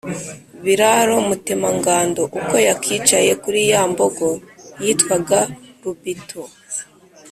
Biraro 0.65 1.15
Mutemanganndo 1.27 2.21
uko 2.37 2.55
yakicaye 2.67 3.31
kuri 3.43 3.59
ya 3.71 3.81
mbogo 3.91 4.27
yitwaga 4.83 5.39
Rubito, 5.81 6.41